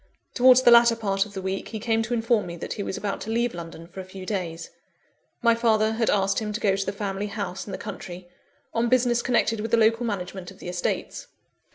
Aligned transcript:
Towards 0.33 0.63
the 0.63 0.71
latter 0.71 0.95
part 0.95 1.27
of 1.27 1.35
the 1.35 1.43
week, 1.43 1.67
he 1.67 1.79
came 1.79 2.01
to 2.01 2.13
inform 2.15 2.47
me 2.47 2.55
that 2.57 2.73
he 2.73 2.81
was 2.81 2.97
about 2.97 3.21
to 3.21 3.29
leave 3.29 3.53
London 3.53 3.85
for 3.85 3.99
a 3.99 4.03
few 4.03 4.25
days. 4.25 4.71
My 5.43 5.53
father 5.53 5.91
had 5.91 6.09
asked 6.09 6.39
him 6.39 6.51
to 6.53 6.59
go 6.59 6.75
to 6.75 6.85
the 6.87 6.91
family 6.91 7.27
house, 7.27 7.67
in 7.67 7.71
the 7.71 7.77
country, 7.77 8.27
on 8.73 8.89
business 8.89 9.21
connected 9.21 9.59
with 9.59 9.69
the 9.69 9.77
local 9.77 10.03
management 10.03 10.49
of 10.49 10.57
the 10.57 10.69
estates. 10.69 11.27